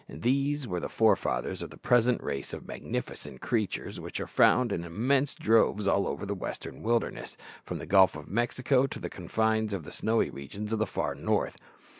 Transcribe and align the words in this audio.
These 0.09 0.67
were 0.67 0.79
the 0.79 0.89
forefathers 0.89 1.61
of 1.61 1.69
the 1.69 1.77
present 1.77 2.23
race 2.23 2.53
of 2.53 2.67
magnificent 2.67 3.39
creatures 3.39 3.99
which 3.99 4.19
are 4.19 4.25
found 4.25 4.71
in 4.71 4.83
immense 4.83 5.35
droves 5.35 5.87
all 5.87 6.07
over 6.07 6.25
the 6.25 6.33
western 6.33 6.81
wilderness, 6.81 7.37
from 7.63 7.77
the 7.77 7.85
Gulf 7.85 8.15
of 8.15 8.27
Mexico 8.27 8.87
to 8.87 8.99
the 8.99 9.11
confines 9.11 9.73
of 9.73 9.83
the 9.83 9.91
snowy 9.91 10.31
regions 10.31 10.73
of 10.73 10.79
the 10.79 10.87
far 10.87 11.13
north. 11.13 11.55